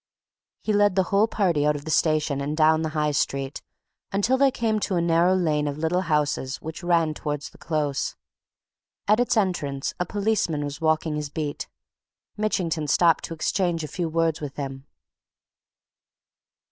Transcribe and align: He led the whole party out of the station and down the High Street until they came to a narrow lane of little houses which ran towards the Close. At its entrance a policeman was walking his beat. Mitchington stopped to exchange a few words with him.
He 0.63 0.73
led 0.73 0.95
the 0.95 1.03
whole 1.13 1.27
party 1.27 1.63
out 1.63 1.75
of 1.75 1.85
the 1.85 1.91
station 1.91 2.41
and 2.41 2.57
down 2.57 2.81
the 2.81 2.89
High 2.97 3.11
Street 3.11 3.61
until 4.11 4.35
they 4.35 4.49
came 4.49 4.79
to 4.79 4.95
a 4.95 4.99
narrow 5.01 5.35
lane 5.35 5.67
of 5.67 5.77
little 5.77 6.01
houses 6.01 6.59
which 6.59 6.81
ran 6.81 7.13
towards 7.13 7.51
the 7.51 7.59
Close. 7.59 8.15
At 9.07 9.19
its 9.19 9.37
entrance 9.37 9.93
a 9.99 10.07
policeman 10.07 10.63
was 10.63 10.81
walking 10.81 11.17
his 11.17 11.29
beat. 11.29 11.67
Mitchington 12.35 12.87
stopped 12.87 13.25
to 13.25 13.35
exchange 13.35 13.83
a 13.83 13.87
few 13.87 14.09
words 14.09 14.41
with 14.41 14.55
him. 14.55 14.87